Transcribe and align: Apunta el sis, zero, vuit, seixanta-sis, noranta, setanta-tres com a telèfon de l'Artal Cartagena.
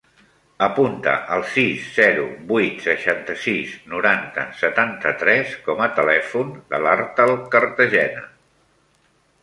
Apunta 0.67 1.11
el 1.35 1.43
sis, 1.49 1.83
zero, 1.97 2.23
vuit, 2.53 2.79
seixanta-sis, 2.87 3.77
noranta, 3.93 4.47
setanta-tres 4.65 5.55
com 5.69 5.87
a 5.89 5.93
telèfon 6.01 6.53
de 6.73 6.85
l'Artal 6.87 7.39
Cartagena. 7.57 8.29